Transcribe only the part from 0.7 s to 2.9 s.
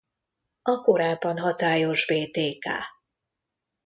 korábban hatályos Btk.